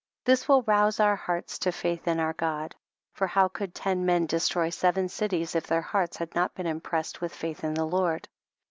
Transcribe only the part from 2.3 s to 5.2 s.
God; for how could ten men destroy seven